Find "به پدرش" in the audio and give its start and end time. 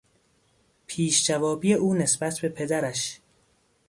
2.39-3.19